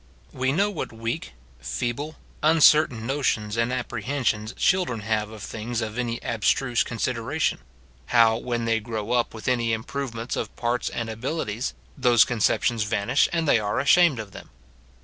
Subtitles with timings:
[0.33, 6.17] We know what weak, feeble, uncertain notions and apprehensions children have of things of any
[6.23, 7.59] abstruse consideration;
[8.07, 13.29] how when they grow up with any improvements of parts and abilities, those conceptions vanish,
[13.31, 14.49] and they are ashamed of them.